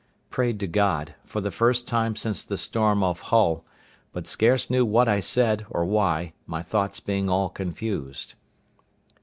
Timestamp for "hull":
3.19-3.63